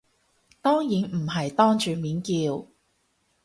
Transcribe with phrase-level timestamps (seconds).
[0.63, 2.65] 當然唔係當住面叫